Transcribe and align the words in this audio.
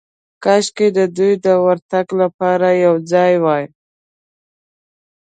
کاشکې 0.43 0.87
د 0.97 0.99
دوی 1.17 1.33
د 1.45 1.47
ورتګ 1.65 2.07
لپاره 2.21 2.67
یو 2.85 2.95
ځای 3.11 3.33
وای. 3.43 3.63